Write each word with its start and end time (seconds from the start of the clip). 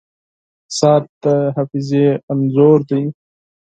•ساعت 0.77 1.05
د 1.23 1.25
حافظې 1.55 2.07
انځور 2.31 2.79
دی. 2.89 3.03